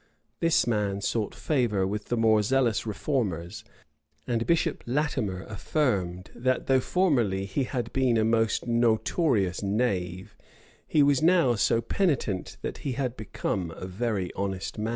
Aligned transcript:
This 0.39 0.65
man 0.65 0.99
sought 1.01 1.35
favor 1.35 1.85
with 1.85 2.05
the 2.05 2.17
more 2.17 2.41
zealous 2.41 2.87
reformers; 2.87 3.63
and 4.25 4.47
Bishop 4.47 4.83
Latimer 4.87 5.43
affirmed 5.43 6.31
that, 6.33 6.65
though 6.65 6.79
formerly 6.79 7.45
he 7.45 7.65
had 7.65 7.93
been 7.93 8.17
a 8.17 8.23
most 8.25 8.65
notorious 8.65 9.61
knave, 9.61 10.35
he 10.87 11.03
was 11.03 11.21
now 11.21 11.53
so 11.53 11.81
penitent 11.81 12.57
that 12.63 12.79
he 12.79 12.93
had 12.93 13.15
become 13.15 13.69
a 13.75 13.85
very 13.85 14.33
honest 14.33 14.79
man. 14.79 14.89